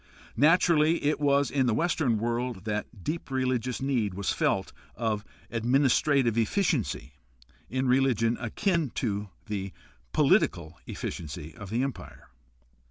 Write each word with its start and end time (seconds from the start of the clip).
Naturally 0.35 1.03
it 1.03 1.19
was 1.19 1.51
in 1.51 1.67
the 1.67 1.75
Western 1.75 2.17
world 2.17 2.65
that 2.65 2.87
the 2.89 2.97
deep 2.97 3.29
religious 3.29 3.83
need 3.83 4.15
was 4.15 4.31
felt 4.33 4.73
of 4.95 5.23
administrative 5.51 6.39
efficiency 6.39 7.13
in 7.69 7.87
religion 7.87 8.35
akin 8.39 8.89
to 8.95 9.29
the 9.45 9.71
political 10.11 10.79
efficiency 10.87 11.53
of 11.55 11.69
the 11.69 11.83
Empire. 11.83 12.29